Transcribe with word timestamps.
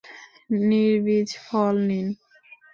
নির্বীজ 0.61 1.29
ফল 1.45 1.75
নিন! 1.87 2.07